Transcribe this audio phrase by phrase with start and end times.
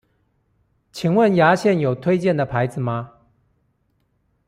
[0.91, 3.11] 請問牙線有推薦的牌子嗎？